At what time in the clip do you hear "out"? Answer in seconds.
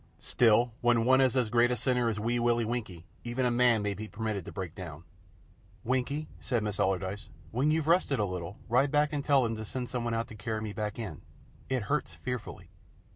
9.85-9.89